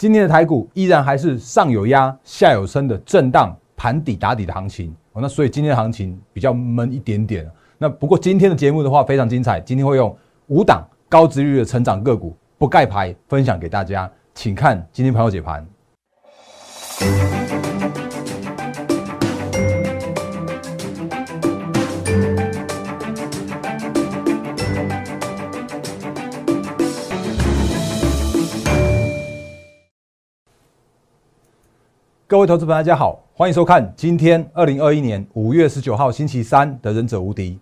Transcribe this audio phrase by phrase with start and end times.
[0.00, 4.96] 今天的台股依然还是上有压、下有升的震荡盘底打底的行情。
[5.12, 7.46] 那所以今天的行情比较闷一点点。
[7.76, 10.16] 那不过今天的节目的话非常精彩，今天会用
[10.46, 15.68] 五档高值率的成长个股不盖牌分享给大家，请看今天朋友解盘。
[32.30, 37.54] 各位投资朋友，大家好，欢迎收看今天二零二一年五月十九号星期三的《忍者无敌》，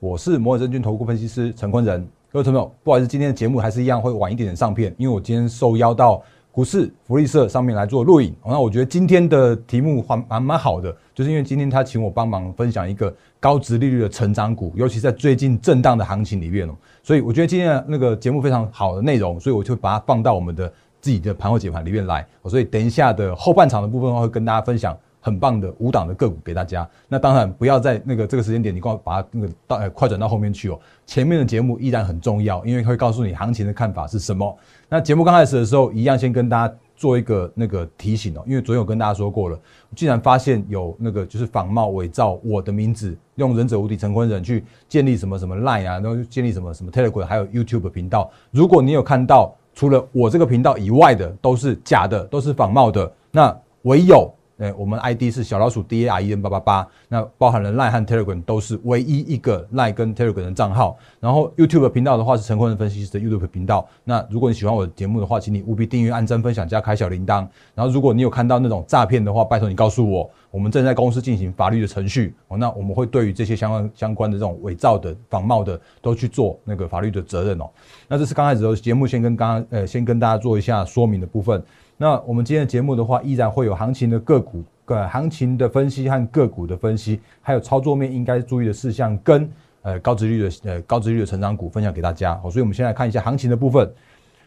[0.00, 2.04] 我是摩尔证券投顾分析师陈坤仁。
[2.32, 6.20] 各位朋友，不好意思，今天的节目还是一样会晚一点点上片，因为我今天受邀到
[6.50, 8.34] 股市福利社上面来做录影。
[8.44, 20.72] 那我觉得今天的题目还蛮蛮好的，就是因为今天他请我帮忙分享一个高值利率的成长股，尤其在最近震荡的行情里面哦，所以我觉得今天的那个节目非常好的内容，所以我就把它放到我们的。
[21.02, 26.88] 自己的盘后解盘里面来，所以等一下的后半场的部分会跟大家分享很棒的五档的个股给大家。
[27.08, 30.78] 那当然不要在那个这个时间点，你快把它那个到呃快转到后面去哦。
[31.04, 34.56] 前面的节目依然很重要，因为会告诉你行情的看法是什么。
[34.88, 39.58] 那节目刚开始的时候，一样先跟大家做一个那个提醒哦，因为昨天有跟大家说过了，
[39.96, 49.52] 既然发现有那个就是仿冒伪造我的名字，用忍者无敌成坤人去建立什么什么 Line 啊，然后建立什么什么 Telegram，还有 YouTube 频道，如果你有看到。
[49.74, 53.10] 除了我这个频道以外的都是假的，都是仿冒的。
[53.30, 60.44] 那唯有，呃，我们 ID 是小老鼠 D A R E N 八八八，那包含了 Line 和 Telegram 都是唯一一个 Line 跟 Telegram
[60.44, 60.96] 的账号。
[61.20, 63.86] 然后 YouTube 频道的话是陈坤的分析师的 YouTube 频道。
[64.04, 67.46] 那如果你喜欢我的节目的话，请你务必订阅、按赞、分享加开小铃铛。
[67.74, 70.30] 然后如果你有看到那种诈骗的话，拜托你告诉我。
[70.50, 77.70] 我们正在公司进行法律的程序哦，那我们会对于这些相关相关的这种伪造的、仿冒的，都去做那个法律的责任哦。
[78.06, 81.62] 那这是刚开始的节目，先跟刚刚呃，先跟大家做一下说明的部分。
[82.02, 89.48] 那我们今天的节目的话，依然会有行情的个股、个行情的分析和个股的分析，还有操作面应该注意的事项，跟
[89.82, 92.36] 呃高值率的呃高值率的成长股分享给大家。
[92.42, 93.88] 好，所以我们先来看一下行情的部分。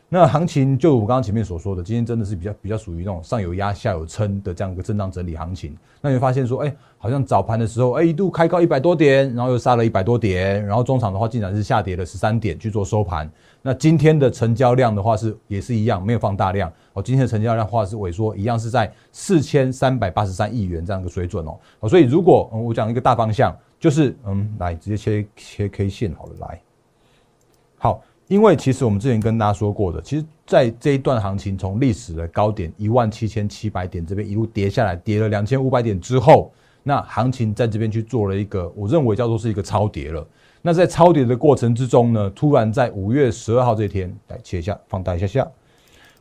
[0.10, 5.74] 那行情就我刚刚前面所说的，今天真的是比较比较属于那种上有压下有撑的这样一个震荡整理行情。
[6.02, 13.32] 那你会发现说，哎，好像早盘的时候，哎，一度开高一百多点，然后又杀了一百多点，然后中场的话竟然是下跌了十三点去做收盘。
[13.68, 17.02] 那今天的成交量的话是也是一样，没有放大量哦。
[17.02, 21.58] 今天的成交量话是萎缩，一样是在四千三百八十三亿元这样一个水准哦。
[21.80, 26.62] 哦，所以如果我讲一个大方向，就是嗯，来直接切切 K 线好了，来，
[27.80, 28.04] 好。
[28.28, 36.52] 因为其实我们之前跟大家说过的，其实，在这一段行情从历史的高点一万七千七百点这边一路跌下来，跌了两千五百点之后，
[36.82, 40.28] 那行情在这边去做了一个，我认为叫做是一个超跌了。
[40.66, 45.48] 那在超跌的过程之中呢，突然在五月十二号这天，来切一下，放大一下下，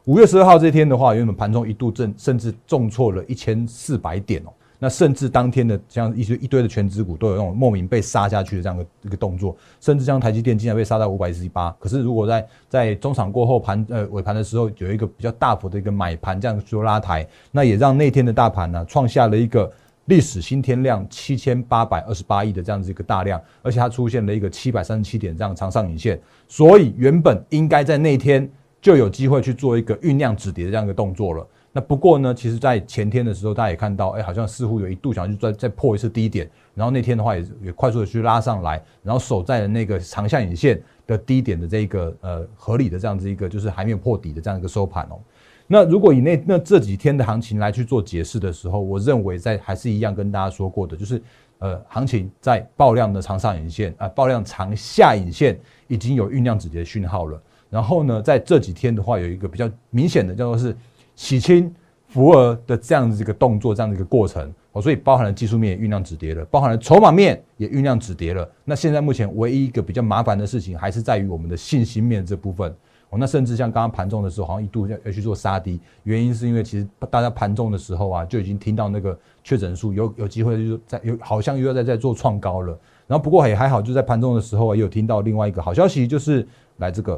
[0.05, 4.53] 五月十二号这天的话，原本盘中一度震，甚至重挫了一千四百点哦。
[4.79, 11.75] 那甚至当天的像一堆一堆的全指股都有那种莫名被杀下去的这样的一个动作，甚至像台积电竟然被杀到五百一十八。
[11.81, 19.73] 可是如果在在中场过后盘呃尾盘的时候有一个比较大幅的一个买盘这样做拉抬，那也让那天的大盘呢创下了一个
[20.07, 28.49] 历史新天量七千八百二十八亿的这样子一个大量，而且它出现了一个七百三十七点这样长上影线，所以原本应该在那天
[28.81, 31.47] 就有机会去做一个酝酿止跌的这样一个动作了。
[31.77, 45.19] 那不过呢，其实，在前天的时候，大家也看到，哎，好像似乎有一度想去再再破一次低点，然后那天的话也也快速的去拉上来，然后守在了那个长下影线的低点的这个呃合理的这样子一个就是还没有破底的这样一个收盘哦。
[45.67, 51.23] 那如果以那那这几天的行情来去做解释的时候，我认为在还是一样跟大家说过的，就是
[51.59, 55.59] 呃行情在爆量的长上影线啊爆量长下影线
[55.89, 57.41] 已经有酝酿止跌讯号了。
[57.71, 60.77] 然后呢，在这几天的话，有一个比较明显的叫做是。
[61.17, 61.73] 洗清
[62.09, 68.51] 浮额的这样子一个动作，这样的一个过程哦，所以包含了技术面酝酿止跌了，包含了筹码面也酝酿止跌了。
[68.65, 72.75] 那现在目前唯一一个比较麻烦的事情，还是在于我们的信心面这部分
[73.11, 73.19] 哦。
[73.19, 82.79] 那甚至像刚刚盘中的时候，好像一度要要去做杀低，原因是因为其实大家盘中的时候啊，就已经听到那个确诊数有有机会就是在有好像又要在在做创高了。
[83.07, 86.47] 然后不过也还好，就在盘中的时候也有听到另外一个好消息，就是
[86.79, 87.17] 来这个，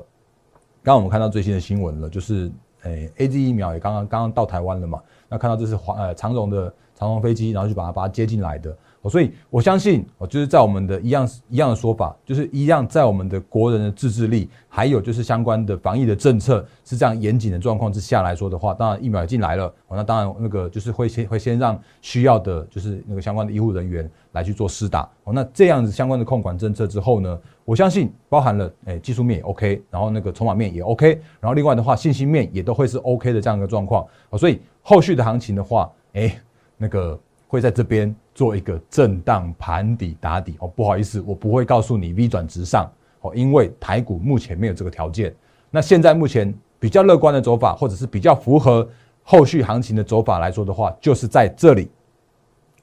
[0.83, 2.51] 刚刚我们看到最新的新闻了，就是。
[2.83, 5.03] 诶，A Z 疫苗也刚刚刚刚到台湾了嘛？
[5.29, 8.77] 那看到这是华呃长荣的长荣飞机，然后就把它把它接进来的，
[9.09, 36.39] 所以我相信，哦，就是在我们的一样一样的说法，就是一样在我们的国人的自制力，还有就是相关的防疫的政策是这样严谨的状况之下来说的话，当然疫苗进来了，哦，那当然那个就是会先会先让需要的，就是那个相关的医护人员来去做施打，哦，那这样子相关的控管政策之后呢，我相信包含了诶技术面也 OK，然后那个筹码面也 OK，然后另外的话信息面也都会是 OK 的这样一个状况，哦，所以后续的行情的话，诶，
[36.77, 37.19] 那个。
[37.49, 42.87] 会在这边做一个震荡盘底打底哦，不好意思，我不会告诉你 V 转直上
[43.23, 45.35] 哦，因为台股目前没有这个条件。
[45.71, 48.87] 那现在目前比较乐观的走法，或者是比较符合
[49.23, 51.91] 后续行情的走法来说的话，就是在这里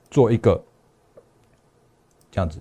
[0.10, 0.60] 做一个
[2.32, 2.60] 这样子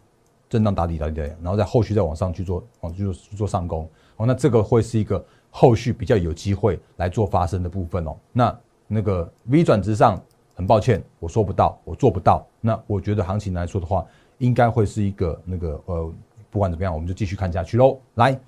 [0.51, 4.27] 震荡打底打底打底，然后在后续再往上去做，往去做去做上攻哦。
[4.27, 8.15] 那这个会是一个后续比较有机会来做发生的部分哦。
[8.33, 8.55] 那
[8.87, 10.23] 那个 V 转直上。
[10.55, 12.47] 很抱歉，我说不到，我做不到。
[12.61, 14.05] 那我觉得行情来说的话，
[14.39, 16.13] 应该会是一个那个呃，
[16.51, 17.99] 不管怎么样，我们就继续看下去喽。
[18.15, 18.39] 来，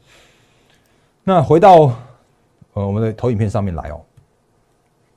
[1.23, 1.93] 那回到
[2.75, 4.01] 呃我们的投影片上面来哦。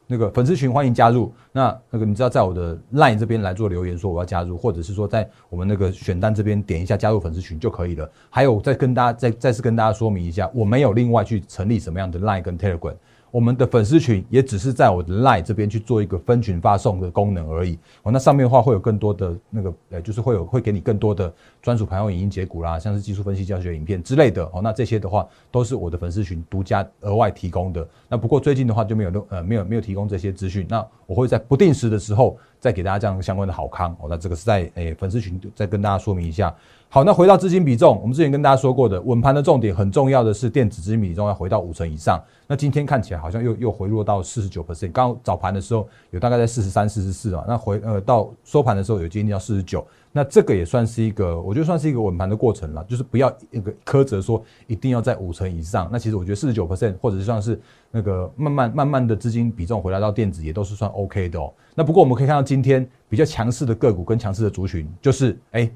[0.10, 1.34] 那个粉丝群欢迎加入。
[1.52, 8.10] 那那个你知道在我的 LINE 这边来做留言说我要加入，或者是说在我们那个选单这边点一下加入粉丝群就可以了。
[8.30, 12.96] 还有再跟大家再再次跟大家说明一下，我没有另外去成立什么样的 LINE 跟 Telegram。
[13.30, 17.78] 我们的粉丝群也只是在我的 Line 这边去做一个分群发送的功能而已。
[18.04, 21.32] 哦，那上面的话会有更多的那个，呃，就是会有会给你更多的
[21.62, 24.44] 专属盘后影音解股啦，像是技术分析教学影片之类的。
[24.54, 27.88] 哦，那这些的话都是我的粉丝群独家额外提供的。
[28.08, 30.66] 那不过最近的话就没有呃没有没有提供这些资讯。
[30.70, 33.96] 那我会在不定时的时候再给大家这样相关的好康。
[34.00, 36.56] 哦，那这个是在诶粉丝群再跟大家说明一下。
[36.90, 42.18] 好，那回到资金比重，我们之前跟大家说过的，稳盘的重点很重要的是电子资金比重要回到五成以上。
[42.48, 55.90] 那今天看起来好像又又回落到四十九 percent，刚早盘的时候有大概在四十三、四十四啊，那回呃到收盘的时候有接近到四十九，那这个也算是一个，我觉得算是一个稳盘的过程了，就是不要一个苛责说一定要在五成以上。
[55.92, 57.60] 那其实我觉得四十九 percent 或者是算是
[57.92, 61.54] 那个慢慢慢慢的资金比重回来到电子也都是算 OK 的哦。
[61.76, 65.70] 那不过我们可以看到今天比较强势的个股跟强势的族群，就是哎。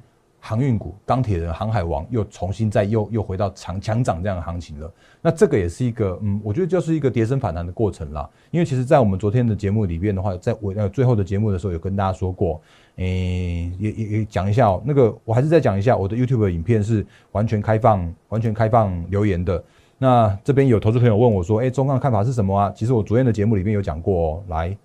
[0.44, 4.92] 航运股、钢铁人、航海王又重新再又又回到强强涨这样的行情了。
[5.22, 8.28] 那这个也是一个，嗯，我觉得就是一个跌升反弹的过程啦。
[8.50, 12.60] 因为其实，在我们昨天的节目里面的话，在我呃最后的节目的时候，有跟大家说过，
[12.96, 14.82] 诶，也也也讲一下哦。
[14.84, 19.64] 那个我还是再讲一下，我的 YouTube 影片是完全开放、完全开放留言的。
[20.00, 22.74] 那这边有投资朋友问我说，哎，中钢看法是什么啊？
[22.76, 24.44] 其实我昨天的节目里面有讲过哦。
[24.48, 24.76] 来，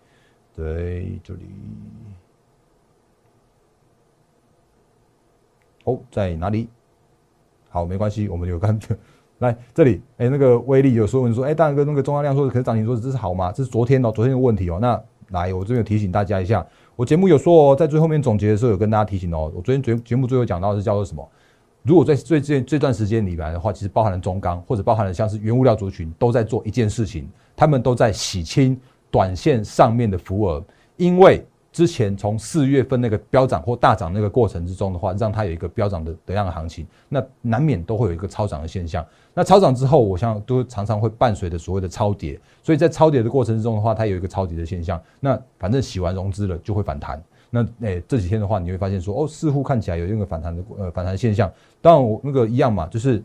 [0.55, 1.41] 对，这里。
[5.87, 6.69] 哦，在哪里？
[7.69, 8.79] 好，没关系，我们有看。
[9.39, 13.53] 来这里，哎，那个威力有说问说，哎，大哥，那个中央量说，可是涨停说这是好吗？
[13.53, 14.79] 这是昨天哦，昨天的问题哦。
[14.81, 14.99] 那
[15.29, 16.67] 来，我这边提醒大家一下，
[16.97, 19.53] 我节目有说哦，在最后面总结的时候有跟大家提醒哦。
[19.55, 21.29] 我昨天节节目最后讲到是叫做什么？
[21.83, 28.81] 如果在最近这段时间里来的话，其实包含了中钢或者包含了像是原物料族群都在做一件事情，他们都在洗清
[29.11, 30.65] 短线上面的浮额，
[30.97, 31.47] 因为。
[31.77, 39.05] 之前从四月份那个飙涨或大涨那个过程之中的话，让它有一个飙涨的这样的行情，那难免都会有一个超涨的现象。
[39.35, 44.99] 那超涨之后，我想都常常会伴随着所谓的超跌，所以在超跌的过程之中的话，它有一个超跌的现象。
[45.21, 47.23] 那反正洗完融资了就会反弹。
[47.51, 51.53] 那诶这几天的话，你会发现说哦，似乎看起来有一个反弹的呃反弹现象。
[51.83, 53.23] 当然我那个一样嘛，就是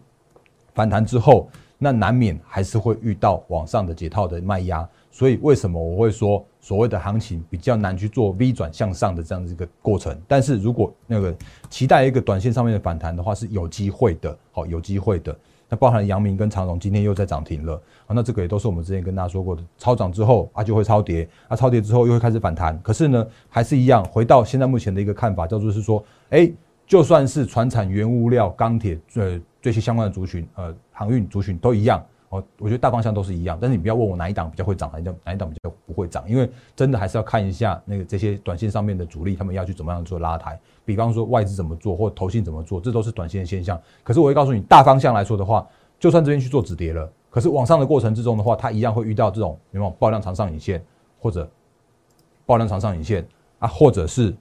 [0.73, 4.85] 反弹之后，那难免还是会遇到往上的解套的卖压。
[5.11, 10.19] 所以为什么我会说所谓的行情比较难去做 V 转向上的这样子一个过程？
[10.27, 11.35] 但是如果那个
[11.69, 15.37] 期待一个短线上面的反弹的话，是有机会的，好，有机会的。
[15.67, 17.75] 那包含阳明跟长荣今天又在涨停了，
[18.05, 22.77] 啊，那这个也都是我们之前跟大家说过的，超涨之后啊就会超跌，啊超跌之后又会开始反弹。
[22.81, 26.51] 可是呢，还是一样，回到现在目前的一个看法，叫做是说，哎，
[26.85, 32.03] 就算是船产、原物料、钢铁，呃，这些相关的族群，呃，航运族群都一样。
[32.31, 43.77] 哦，我觉得大方向都是一样，但是你不要问我哪一档比较会涨，哪一档哪一档比较不会涨，因为真的还是要看一下那个这些短线上面的主力他们要去怎么样做拉抬，比方说外资怎么做或投信怎么做，这都是短线的现象。
[44.01, 45.67] 可是我会告诉你，大方向来说的话，
[45.99, 50.81] 就算这边去做止跌了，可是往上的过程之中的话，它一样会遇到这种有没有爆量长上影线，
[51.19, 51.45] 或者
[52.45, 53.27] 爆量长上影线
[53.59, 54.33] 啊，或者是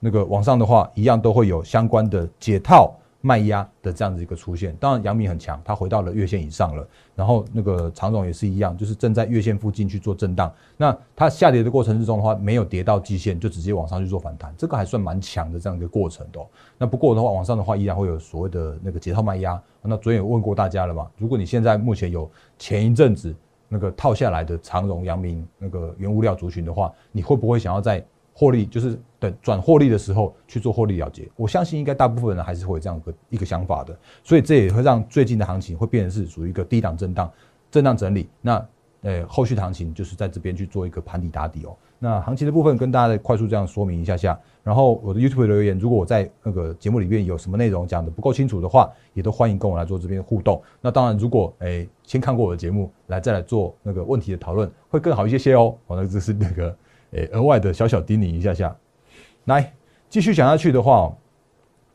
[0.00, 2.94] 那个往上的话，一样都会有相关的解套。
[3.20, 6.86] 卖压的这样子一个出现，当然阳明很强，它回到了月线以上了。
[7.16, 10.52] 然后那个长总也是一样，就是正在月线附近去做震荡。
[10.76, 16.40] 那它下跌的过程之中的话，没有跌到季线，就直接往上去做反弹，这个还算蛮强的这样一个过程的。
[16.78, 19.60] 那不过的话，往上的话依然会有所谓的那个解套卖压。
[19.82, 21.08] 那昨天有问过大家了嘛？
[21.16, 23.34] 如果你现在目前有前一阵子
[23.68, 28.04] 那个套下来的长荣、阳明那个原物料族群的话，你会不会想要在？
[28.40, 31.28] 获利，就是等转获利的时候去做获利了结。
[31.36, 37.30] 我相信应该大部分人还是会有这样个一个想法的，所以这也会让最近的行情会变成是属于一个低档震荡、
[37.70, 38.28] 震荡整理。
[38.40, 38.66] 那
[39.02, 41.76] 呃，后续行情就是在这边去做一个盘底打底哦。
[42.00, 50.60] 那行情的部分跟大家快速这样说明一下下，然后我的 YouTube 留言，如果我在那个节目里面有什么内容讲的不够清楚的话，也都欢迎跟我来做这边互动。
[50.80, 55.76] 那当然，如果诶先看过我的节目来再来做那个问题的讨论，会更好一些些哦。
[55.86, 56.76] 哦，那这是那个
[57.12, 58.76] 诶额外的小小叮咛一下下。
[59.48, 59.74] 来
[60.08, 61.12] 继续讲下去的话。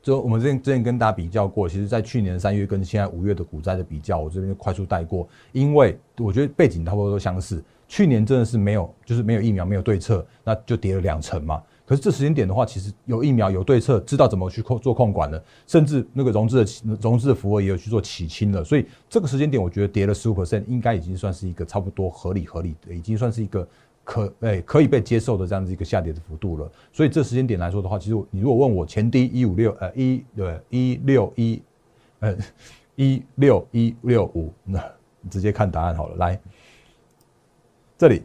[0.01, 7.63] 就我们之前之前跟大家比较过，其实，在去年三月跟现在五月的股灾的比较，我这边就快速带过，因为我觉得背景差不多都相似。
[7.87, 11.63] 去年真的是没有，就是没有疫苗，没有对策，那就跌了两成嘛。
[11.85, 18.61] 可是这时间点的话，其实有疫苗，有对策，知道怎么去控做控管了，甚至那个融资的融资的服务也有去做起清了。
[18.61, 23.65] 所以这个时间点，我觉得跌了十五 percent，应该已经算是一个差不多合理合理的，已经算是一个。
[24.03, 26.71] 可诶，可以被接受的这样子一个下跌的幅度了。
[26.91, 31.61] 所以这时间点来说的话，其实你如果问我前低一五六呃一对一六一
[32.19, 32.37] 呃
[32.95, 34.83] 一六一六五，那
[35.29, 36.15] 直接看答案好了。
[36.17, 36.39] 来，
[37.97, 38.23] 这里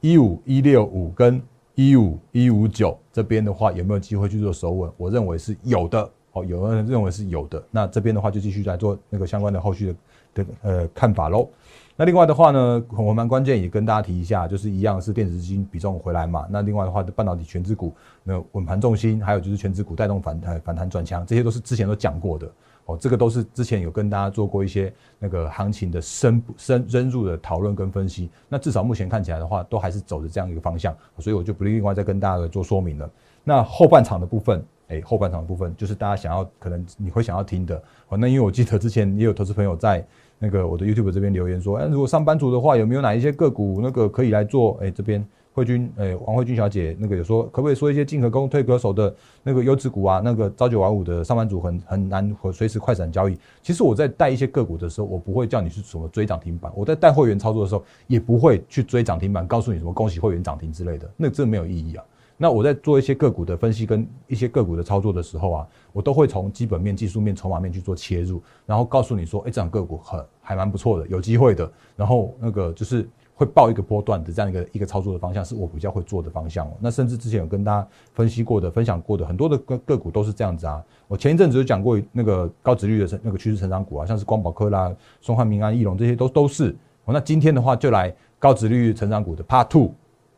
[0.00, 1.40] 一五一六五跟
[1.74, 4.92] 一五一五九这边的话，有没有机会去做守稳？
[4.96, 6.10] 我认为是有的。
[6.32, 7.64] 哦，有人认为是有的。
[7.70, 9.94] 那这边的话，就继续来做那个相关的后续的
[10.34, 11.48] 的呃看法喽。
[11.96, 16.44] 那另外的话呢，我蛮关键也跟大家提一下，就是一样是电子资金比重回来嘛。
[16.50, 22.50] 那另外的话，半导体全资股那稳盘重心，还有就是全资股带动反弹反弹转强，这些都是之前都讲过的
[22.86, 22.98] 哦。
[23.00, 28.28] 这个都是之前有跟大家做过一些那个行情的深深深入的讨论跟分析。
[28.48, 33.08] 那至少目前看起来的话，都还是走着这样一个方向，所以我就不另外再跟大家做说明了。
[33.44, 38.18] 那后半场的部分，哎，后半场的部分就是大家想要可能你会想要听的哦。
[38.18, 40.04] 那因为我记得之前也有投资朋友在。
[40.44, 44.78] 那个我的 YouTube 这边留言说，哎，如果上班族的话，有没有哪一些个股那个可以来做？
[44.82, 50.20] 哎，这边慧君，哎，王慧君小姐，那个有说可不可以说一些进可攻退可守的那个优质股啊？
[50.22, 53.38] 那个朝九晚五的上班族很很难和随时快闪交易。
[53.62, 56.70] 其实我在带一些个股的时候，我不会叫你去什么追涨停板。
[56.76, 62.04] 我在带会员操作的时候，也不会去追涨停板，告诉你什么恭喜会员涨停之类的，那这没有意义啊。
[62.36, 71.70] 那我在做一些个股的分析跟一些个股的操作的时候啊，我都会从基本面、技术面、筹码面去做切入，然后告诉你说，哎，这样个股很还蛮不错的，有机会的。
[71.96, 76.72] 然后那个就是会报一个波段的这样一个一个操作的方向，是我比较会做的方向哦。
[76.80, 80.82] 那甚至之前有跟大家分析过的、分享过的很多的个个股都是这样子啊。
[81.06, 86.74] 我前一阵子有讲过那个高值率的那个趋势成长股啊，像是光宝科啦、松汉、民安、易龙这些都都是。
[87.06, 89.92] 那今天的话就来高值率成长股的 Part Two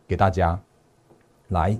[0.06, 0.60] 给大家
[1.48, 1.78] 来。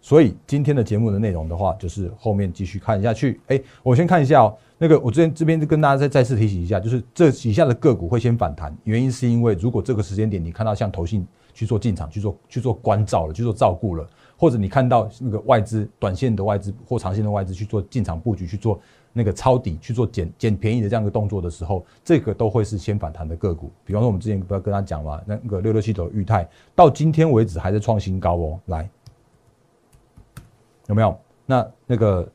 [0.00, 3.40] 所以今天的节目的内容的话，就是后面继续看下去。
[3.46, 4.54] 哎，我先看一下哦。
[4.76, 18.78] 那个，我之前这边就跟大家再再次提醒一下，就是这以下的个股会先反弹，原因是因为如果这个时间点你看到像投信去做进场、去做去做关照了、去做照顾了，或者你看到那个外资短线的外资或长线的外资去做进场布局、去做
[19.14, 23.70] 那个抄底、去做捡捡便宜的这样一个动作的时候，这个都会是先反弹的个股。
[23.86, 28.90] 比方说，我们之前不要跟他讲嘛，那个六六七的裕泰到今天为止还在创新高哦，来。
[30.88, 31.16] 有没有？
[31.46, 32.28] 那那个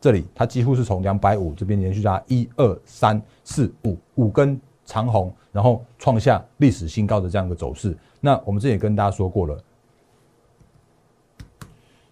[0.00, 7.96] 这里，它几乎是从两百五这边连续加一二三四五五根长红，然后创下历史新高的这样一个走势。
[8.20, 9.62] 那我们之前也跟大家说过了，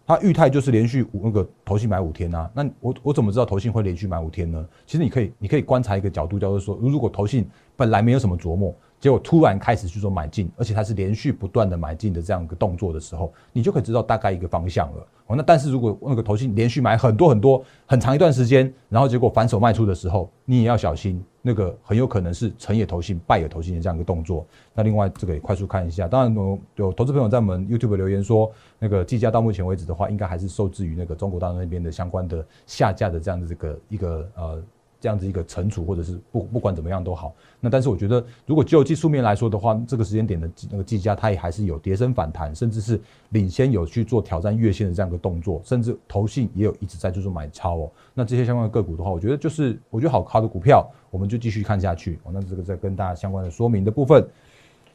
[0.07, 2.49] 它裕泰就是连续五那个投信买五天啊。
[2.55, 4.65] 那我我怎么知道投信会连续买五天呢？
[4.87, 8.75] 其实你可以你可以观察一个角度，叫做说，如果投信本来没有什么琢磨。
[8.99, 15.07] 结果突然开始去做买进，而且它是连续不断的买进的这样一个动作的时候，你就可以知道大概一个方向了。
[15.27, 24.47] 哦，那但是如果那个投信连续买很多很多很长一段时间，然后结果反手卖出的时候，你也要小心，那个很有可能是成也投信，败也投信的这样一个动作。
[24.73, 34.63] 那另外这个也快速看一下，当然有有投资朋友在我们 YouTube 留言说，那个计价到目前为止的话，应该还是受制于那个中国大陆那边的相关的下架的这样的这个一个呃。
[35.07, 37.33] 这样子一个存储，或者是不不管怎么样都好。
[37.61, 47.91] 那但是我觉得，如果就技术面来说的话，这个时间点的那个计价，它也还是有跌升反弹，甚至是领先有去做挑战月线的这样一个动作，甚至投信也有一直在就是买超哦。
[48.15, 52.19] 那这些相关的个股的话，我觉得就是我觉得好好的股票，我们就继续看下去。
[52.25, 54.27] 哦，那这个在跟大家相关的说明的部分。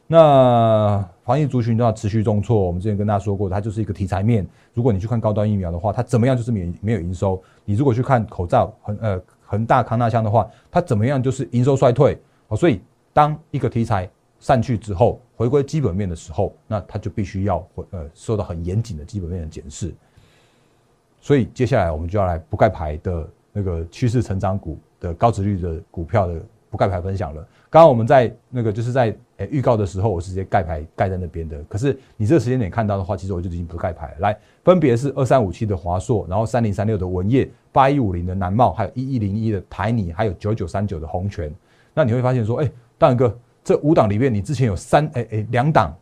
[0.06, 4.46] 那防疫族群都要持续重挫，我们之前跟大家说过，它就是一个题材面。
[4.74, 7.42] 如果你去看高端疫苗的话，它怎么样就是免没有营收。
[7.64, 9.22] 你如果去看口罩，很呃。
[9.52, 12.18] 恒大康纳香的话，它怎么样就是营收衰退
[12.48, 12.80] 哦，所以
[13.12, 14.08] 当一个题材
[14.40, 19.92] 散去之后，回归基本面的时候，那它就必须要回呃受到很严谨的基本面的检视。
[21.20, 26.40] 所以接下来我们就要来不盖牌的那个趋势成长股的高值率的股票的
[26.72, 27.46] 不盖牌分享了。
[27.68, 31.62] 刚刚我们在那个就是在诶预告的时候，我直接盖牌盖在那边的。
[31.64, 34.14] 可是你这个时间点看到的话，其实我就已经不盖牌了。
[34.20, 41.54] 来，分别是二三五七的华硕，然后三零三六的文业，八一五零的南茂，还有一一零一的台泥，还有九九三九的红泉。
[41.92, 45.94] 那你会发现说，哎，大勇哥，这五档里面，你之前有三哎哎两档，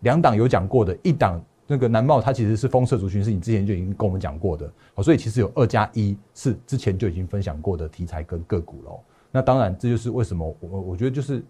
[0.00, 4.70] 两档有讲过的，一档那个南茂它其实是封测族群，是你之前就已经跟我们讲过的。
[4.94, 9.00] 好，所以其实有二加一是之前就已经分享过的题材跟个股喽。
[9.30, 11.42] 那当然，这就是为什么我我觉得就是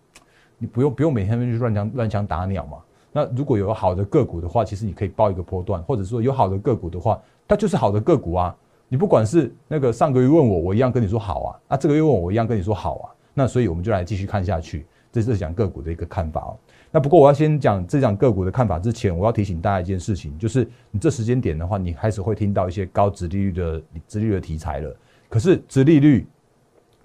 [0.58, 2.78] 你不用不用每天去乱枪乱枪打鸟嘛。
[3.12, 8.54] 那如果有好的个股的话，其实你可以报一个波段，或者说有好的个股的话，它就是好的个股啊。
[8.88, 11.60] 你不管是那个上个月问我，我一样跟你说好啊。
[11.68, 13.10] 那这个月问我，我一样跟你说好啊。
[13.32, 16.56] 那所以我们就来继续看下去，这是讲个股的一个看法哦。
[16.90, 24.96] 那不过我要先讲这讲个股的看法之前，我要提醒大家一件事情，就是你这时间点的话，你开始会听到一些高值利率的值利率的题材了。
[25.28, 26.26] 可是值利率。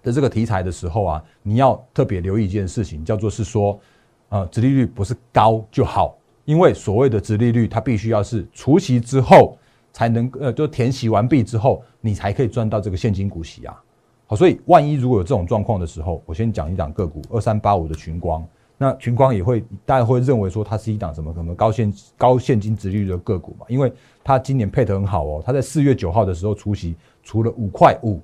[0.04, 3.80] 的这个题材的时候啊，你要特别留意一件事情，叫做是说，
[4.28, 9.58] 呃，殖利率不是高就好，因为所谓的殖利率，它必须要是除息之后
[9.94, 13.82] 才能，呃，就填息完毕之后，你才可以赚到这个现金股息啊。
[14.28, 18.46] 好，所以万一如果有这种状况的时候，我先讲一档个股二三八五的群光，
[18.78, 23.90] 那群光也会大家会认为说它是一档什么什么高现高现金殖率的个股嘛，因为
[24.22, 28.20] 它今年配得很好哦，它在四月九号的时候除息除了五块五，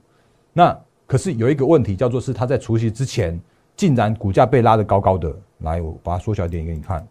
[0.52, 0.78] 那。
[1.10, 3.38] 可是有一个问题，叫做是它在除夕之前，
[3.76, 5.36] 竟然股价被拉得高高的。
[5.62, 7.04] 来，我把它缩小一点给你看。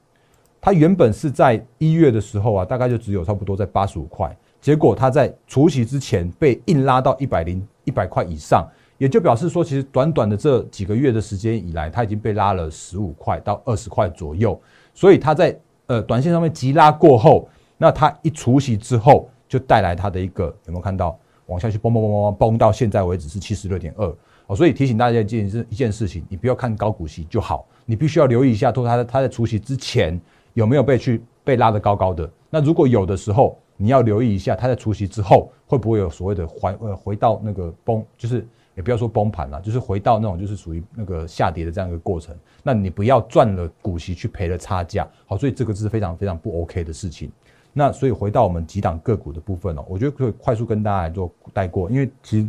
[0.60, 8.64] 它原本是在一月的时候啊，大概就只有差不多在八十五块，结果它在除夕之前被硬拉到一百零一百块以上，
[8.98, 14.56] 也就表示说，其实短短的这几个月的时间以来，它已经被拉了十五块到二十块左右。
[14.94, 21.18] 所以它在呃短线上面急拉过后，那它一除夕之后，就带来它的一个有没有看到？
[21.48, 30.18] 往下去蹦蹦蹦蹦蹦蹦到现在为止是七十六点二哦，所以提醒大家一件事一件事情，你不要看高股息就好，你必须要留意一下，说它它在除息之前
[30.54, 32.30] 有没有被去被拉得高高的。
[32.48, 42.34] 那如果有的时候，你要留意一下，它在除息之后会不会有所谓的还呃回到那个崩，就是也不要说崩盘了，就是回到那种就是属于那个下跌的这样一个过程。
[42.62, 47.30] 那你不要赚了股息去赔了差价，好，所以这个是非常非常不 OK 的事情。
[47.78, 52.48] 那所以回到我们几档个股的部分哦，我觉得可以快速跟大家来做带过，因为其实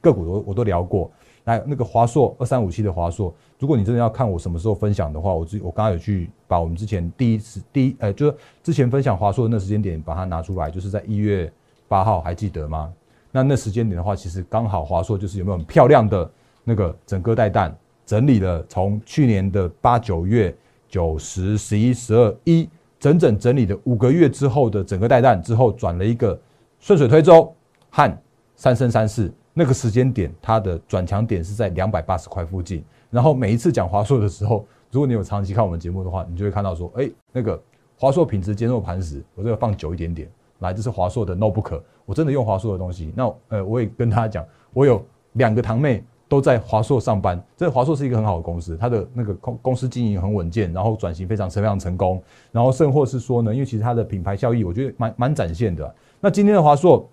[0.00, 1.10] 个股我我都聊过。
[1.44, 11.52] 来，那个华硕二三五七的华硕，如果你真的要看我什么时候分享的话，我之我刚刚有去把我们之前第一次第一呃，就是之前分享华硕的那时间点把它拿出来，就是在一月
[11.86, 12.90] 八号，还记得吗？
[13.30, 16.30] 那那时间点的话，其实刚好华硕就是有没有很漂亮的
[16.64, 20.56] 那个整个带弹整理了，从去年的八九月
[20.88, 22.66] 九十十一十二一。
[22.98, 26.38] 整整整理的五个月之后的整个带弹之后，转了一个
[26.80, 27.54] 顺水推舟
[27.90, 28.18] 和
[28.56, 32.84] 三生三世那个时间点，它的转强点是在两百八十块附近。
[33.10, 37.60] 然后每一次讲华硕的时候，如果你有长期看我们节目的话，你就会看到说，哎，那个
[37.96, 40.28] 华硕品质坚若磐石，我这个放久一点点。
[40.58, 43.12] 来，这是华硕的 notebook，我真的用华硕的东西。
[43.14, 46.04] 那呃，我也跟大家讲，我有两个堂妹。
[46.28, 55.94] 都在华硕上班，这华硕是一个很好的公司，它的那个公公司经营很稳健，然后转型非常非常成功，然后甚或是说呢，因为其实它的品牌效益，我觉得蛮蛮展现的。
[56.20, 57.08] 那今天的华硕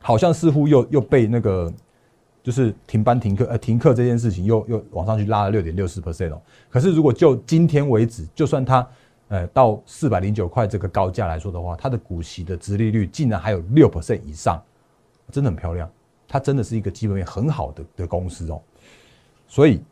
[0.00, 1.72] 好像似乎又又被那个
[2.42, 6.42] 就是停班停课呃停课这件事情又又往上去拉了六点六四 percent 哦。
[6.68, 8.86] 可是如果就今天为止，就算它
[9.28, 14.62] 呃到四百零九块这个高价来说的话，它的股息的殖利率竟然还有六 percent 以上，
[15.30, 15.88] 真的很漂亮。
[16.32, 18.58] 它真的是一个基本面很好的的公司哦，
[19.46, 19.82] 所以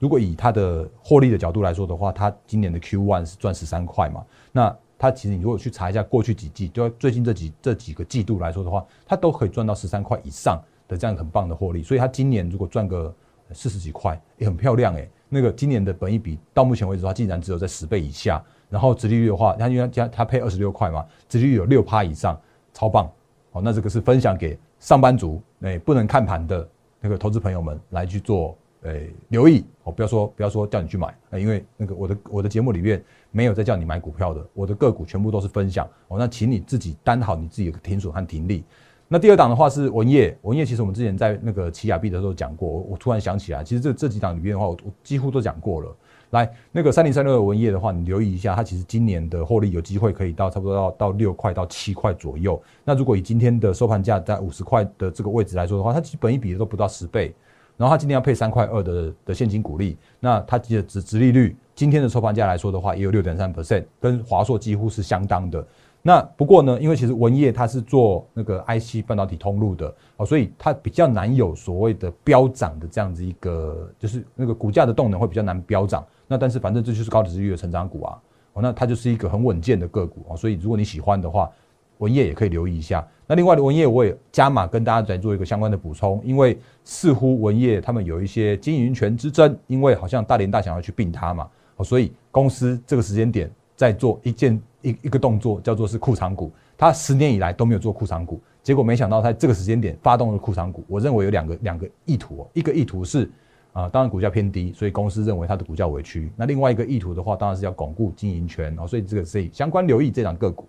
[0.00, 4.26] 如果以它的获利的角度来说的话，它今年的 Q one 是赚十三块嘛？
[4.50, 11.80] 那它其实你如果去查一下过去几季，就最近这几这几个季度来说的话，它都可以赚到十三块以上的这样很棒的获利。
[11.80, 13.14] 所以它今年如果赚个
[13.52, 15.08] 四十几块，也很漂亮诶。
[15.28, 18.44] 那个今年的本益比到目前为止的话，竟然只有在十倍以下。
[18.68, 22.36] 然后殖利率的话，它因为它它配二十六块嘛，殖利率有六趴以上，
[22.74, 23.08] 超棒。
[23.52, 24.58] 好，那这个是分享给。
[24.86, 26.68] 上班族，哎，不能看盘的
[27.00, 38.62] 那个投资朋友们来去做，哎，留意哦，不要说不要说叫你去买，因为那个我的我的节目里面没有在叫你买股票的，我的个股全部都是分享哦，那请你自己担好你自己的停损和停利。
[39.08, 45.96] 那第二档的话是文业，文业其实我们之前在那个奇亚币的时候讲过，我我突然想起来，其实这这几档里面的话，我我几乎都讲过了。
[46.36, 52.60] 来，那个三零三六的文业的话，你留意一下，它其实今年的获利有机会可以到差不多到到六块到七块左右。
[52.84, 57.34] 那如果以今天的收盘价在五十块的这个位置来说的话，它基本一比都不到十倍。
[57.78, 65.66] 然后它今天要配三块二的的现金股利，那它的值值利率今天的收盘价来说的话，也有六点三 percent，跟华硕几乎是相当的。
[66.00, 76.02] 那不过呢，因为其实文业它是做那个 IC 半导体通路的哦，所以它比较难有所谓的飙涨的这样子一个，就是那个股价的动能会比较难飙涨。
[76.26, 78.18] 那但是反正这就是高值率的成长股啊，
[78.54, 81.50] 哦，那它就是一个很稳健的个股哦，所以如果你喜欢的话，
[81.98, 83.06] 文业也可以留意一下。
[83.26, 96.52] 那另外的文业我也加码跟大家再做一个相关的补充，因为似乎文业他们有一些经营权之争，因为好像大连大想要去并它嘛，哦，所以公司这个时间点在做一件一一个动作，叫做是库藏股。
[96.78, 100.84] 它十年以来都没有做库藏股，结果没想到在这个时间点发动了库藏股。
[100.86, 103.30] 我认为有两个两个意图哦，一个意图是
[103.76, 106.32] 啊，当然股价偏低，所以公司认为它的股价委屈。
[106.34, 110.66] 那另外一个意图的话，当然是要巩固经营权哦，所以这个是相关留意这档个股。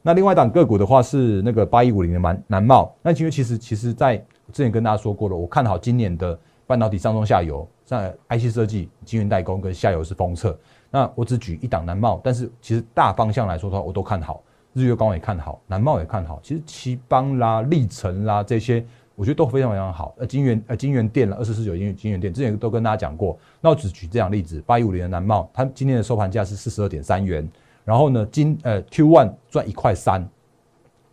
[0.00, 2.96] 那另外一档个股的话是那个八一五零的南南茂。
[3.02, 4.16] 那其实其实其实在
[4.50, 10.58] 之前跟大家说过了，我看好今年的半导体上中下游，在 IC 设计、晶圆代工跟下游是封测。
[10.90, 14.42] 那我只举一档南茂，但是其实大方向来说的话，我都看好。
[14.72, 16.40] 日月光也看好，南茂也看好。
[16.42, 20.14] 其实奇邦啦、历程啦这些，我觉得都非常非常好。
[20.18, 23.38] 呃，金源呃金源店了，二四四九金金源店之前都跟大家讲过。
[23.60, 27.46] 那我只举这样例子，八一五零的南茂，它今天的收盘价是四十二点三元。
[27.84, 30.26] 然后呢，今呃 Q one 赚一块三，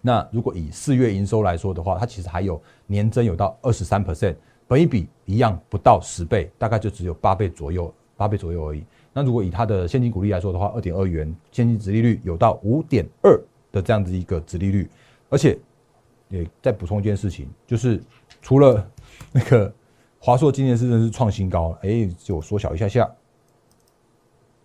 [0.02, 4.36] 那如果以四月营收来说的话，它其实还有年增有到二十三 percent，
[4.68, 8.84] 本一比一样不到十倍，大概就只有八倍左右，八倍左右而已。
[9.12, 13.38] 那如果以它的现金股利来说的话，二点二元，现金值利率有到五点二
[13.72, 14.88] 的这样子一个值利率，
[15.30, 15.58] 而且
[16.30, 18.02] 也再补充一件事情，就是
[18.42, 18.86] 除了
[19.32, 19.72] 那个
[20.20, 23.10] 华硕今年是真是创新高，哎，就缩小一下下，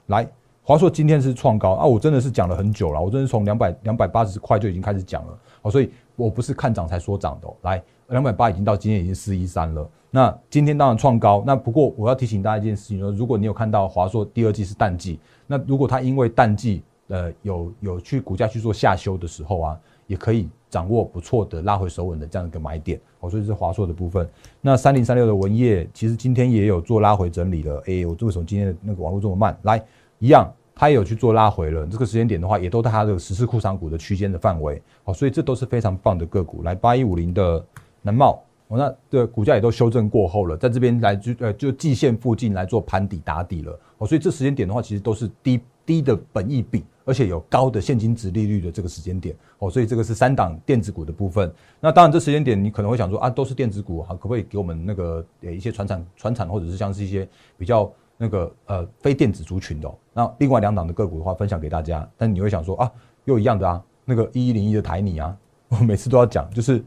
[0.06, 0.28] 来。
[0.64, 1.84] 华硕今天是创高啊！
[1.84, 7.48] 我真的是讲了很久了，我真是从两百两百八十块就已经开始讲了哦，所以我不是看涨才说涨的。
[7.62, 9.90] 来，两百八已经到今天已经四一三了。
[10.08, 23.30] 那今天当然创高，那不过我要提醒大家一件事情，说如果你有看到华硕第二季是淡季，那如果它因为淡季呃有有去股价去做下修的时候啊，也可以掌握不错的拉回手稳的这样一个买点哦。
[23.30, 24.28] 所以是华硕的部分。
[24.60, 27.80] 那三零三六的文业其实今天也有做拉回整理了。
[27.86, 29.56] 哎，我为什么今天的那个网络这么慢？
[29.62, 29.80] 来。
[30.18, 31.84] 一样，它也有去做拉回了。
[31.84, 34.80] 这个时间点的话，也都在它的十四库藏股的区间的范围。
[35.02, 36.62] 好，所以这都是非常棒的个股。
[36.62, 37.64] 来，八一五零的
[38.02, 43.76] 南茂，哦，那的股价也都修正过后了，在这边来就呃就季线附近来做盘底打底了。
[43.98, 49.36] 哦，所以这时间点的话，其实都是低低的本益比，而且有高的现金值利率的这个时间点。
[49.58, 51.52] 哦，所以这个是三档电子股的部分。
[51.80, 57.90] 那当然，这时间点你可能会想说啊，都是电子股，可不可以给我们那个呃一些传产传产或者是像是一些比较。
[58.18, 62.08] 那个呃非电子族群的，那另外两档的个股的话，分享给大家。
[62.16, 62.92] 但你会想说啊，
[63.24, 65.36] 又一样的啊，那个一一零一的台泥啊，
[65.68, 66.84] 我 每次都要讲，就是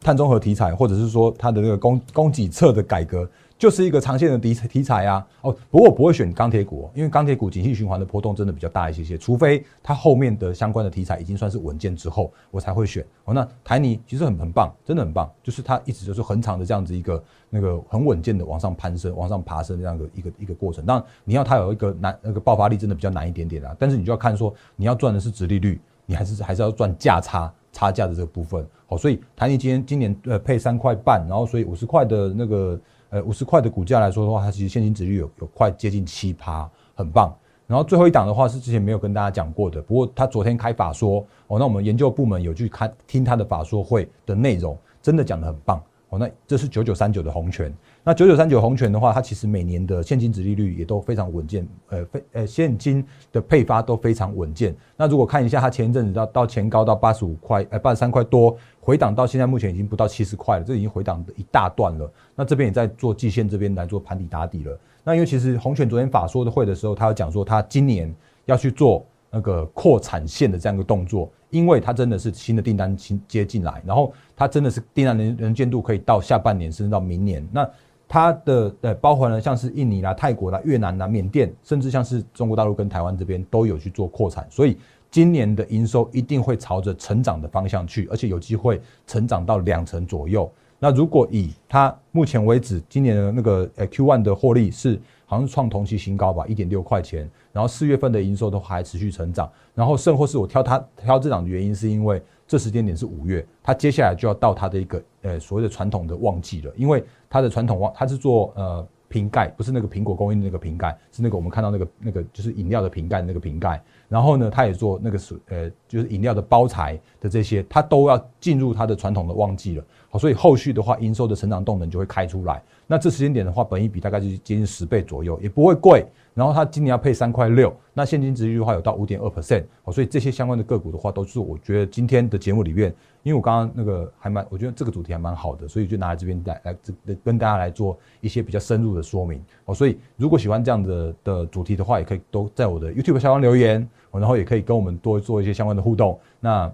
[0.00, 3.28] 碳中和题材，或者是说它的那个供供给侧的改革。
[3.60, 13.04] 就是一个长线的题题材啊，哦，不过我不会选钢铁股，因为钢铁股景气循环的波动真的比较大一些些，除非它后面的相关的题材已经算是稳健之后，我才会选。
[13.26, 20.86] 哦，那台泥其实很很棒，真的很棒，就是它一直就是很长的这样子一个那个很稳健的往上攀升、往上爬升这样的一个一个过程。
[20.86, 23.76] 当然你要它有一个难那个爆发力，真的比较难一点点啊。
[23.78, 28.66] 但是你就要看说你要赚的是殖利率，你还是还是要赚价差差价的这个部分。
[28.86, 32.80] 好，所以台泥今天今年呃配三块半，然后所以五十块的那个。
[33.10, 37.34] 呃，五十块的股价来说的话，它其实现金值率有有快接近七趴，很棒。
[37.66, 46.18] 然后最后一档的话是之前没有跟大家讲过的，不过他昨天开法说哦，那我们研究部门有去看听他的法说会的内容，真的讲的很棒哦。
[46.18, 47.72] 那这是九九三九的红权。
[48.02, 54.74] 那九九三九红权的话，它其实每年的现金值利率也都非常稳健，呃，非呃现金的配发都非常稳健。
[54.96, 58.56] 那如果看一下它前一阵子到到前高到八十五块，呃八十三块多，
[58.90, 62.12] 回档到现在目前已经不到七十块了，这已经回档一大段了。
[62.34, 64.76] 那这边也在做季线这边来做盘底打底了。
[65.04, 68.12] 那因为其实红权昨天法说的会的时候，他有讲说他今年
[68.46, 77.48] 要去做那个扩产线的这样一个动作，因为它真的是新的订单新接进来，然后它真的是订单能能见度可以到下半年甚至到明年。
[77.52, 77.70] 那
[78.08, 84.76] 它的呃包含了像是印尼啦、泰国啦、越南啦、缅甸，甚至像是中国大陆跟台湾这边都有去做扩产，所以
[85.10, 90.50] 今年的营收一定会朝着成长的方向去，而且有机会成长到两成左右。
[90.78, 102.22] 那如果以它目前为止今年的那个呃 Q one 的获利是好像是创同期新高吧，一点六块钱，然后四月份的营收都还持续成长，然后甚或是我挑它挑这档的原因是因为。
[102.46, 113.82] 这时间点是五月，它接下来就要到它的一个呃所谓的传统的旺季了，因为它的传统旺，它是做呃瓶盖，不是那个苹果供应那个瓶盖，是那个我们看到那个那个就是饮料的瓶盖那个瓶盖。
[114.08, 119.84] 然后呢，它也做那个水呃就是饮料的包材的这些，它都要进入它的传统的旺季了。
[120.08, 122.62] 好，所以后续的话，营收的成长动能就会开出来。
[122.86, 126.06] 那这时间点的话，本一比大概就接近十倍左右，也不会贵。
[126.34, 146.18] 然后它今年要配三块六，那现金值率的话有到五点二 percent，哦，所以这些相关的个股的话，都是我觉得今天的节目里面，因为我刚刚那个还蛮，我觉得这个主题还蛮好的，所以就拿来这边来来这跟大家来做一些比较深入的说明，哦，所以如果喜欢这样的的主题的话，也可以都在我的 YouTube 下方留言，然后也可以跟我们多做一些相关的互动。
[146.38, 146.72] 那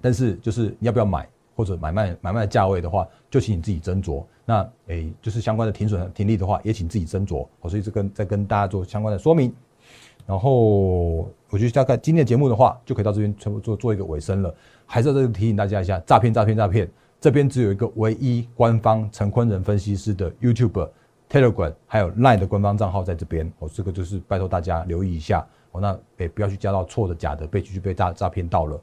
[0.00, 1.28] 但是就是你要不要买？
[1.56, 4.22] 或者买卖买卖的价位的话，就请你自己斟酌。
[4.44, 7.44] 那诶，就是相关的停损停利的话，也请自己斟酌。
[7.58, 9.52] 好，所以这跟再跟大家做相关的说明。
[10.26, 10.52] 然后
[11.48, 14.54] 我觉得大概今天的节目的话，就可以到这边全部做做一个尾声了。
[14.84, 16.88] 还是在这里提醒大家一下，诈骗诈骗诈骗，
[17.20, 20.88] 这边只有一个唯一官方陈坤仁分析师的 YouTube、
[21.30, 23.50] Telegram 还有 Line 的官方账号在这边。
[23.60, 25.46] 哦，这个就是拜托大家留意一下。
[25.72, 28.80] 哦，那诶不要去加到错的假的，被继续被诈诈骗到了。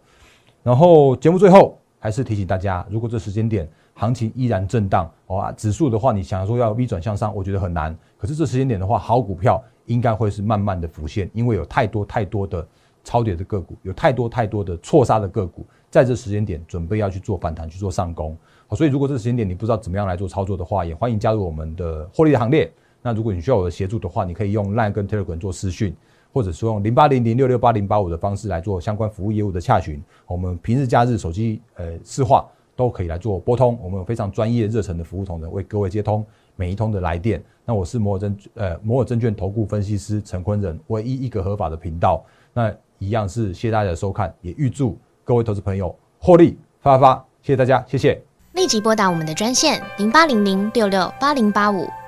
[0.64, 1.78] 然后节目最后。
[2.04, 7.98] 还是提醒大家，如果这时间点行情依然震荡，哦，指数的话，你想说要 V 转向上，我觉得很难。
[8.18, 12.68] 可是这时间点的话，好股票应该会是慢慢的浮现，因为有太多太多的
[13.06, 18.38] 超跌的个股，有太多太多的错杀的个股，在这时间点准备要去做反弹，去做上攻。
[18.68, 22.70] 好，所以如果这时间点你不知道怎么样来做操作的话，也欢迎加入我们的获利行列。
[23.02, 25.96] 那如果你需要我的协助的话，你可以用 Line 跟 Telegram 做私讯。
[26.34, 37.42] 或者说用零八零零六六八零八五的方式来做相关服务业务的洽询，我们平日假日手机呃市话都可以来做拨通，我们有非常专业热诚的服务同仁为各位接通每一通的来电。
[37.64, 42.26] 那我是摩尔证呃摩尔证券投顾分析师陈坤仁，唯一一个合法的频道。
[42.52, 48.20] 那一样是谢谢大家的收看，也预祝各位投资朋友获利发发发，谢谢大家，谢谢。
[48.54, 51.88] 立即拨打我们的专线零八零零六六八零八五。